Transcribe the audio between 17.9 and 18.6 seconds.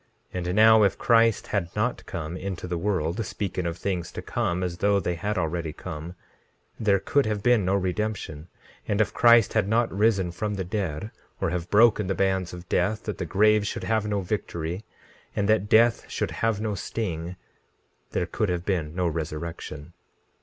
there could